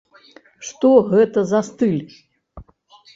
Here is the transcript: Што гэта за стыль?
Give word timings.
Што 0.69 0.89
гэта 1.11 1.43
за 1.51 1.59
стыль? 1.69 1.99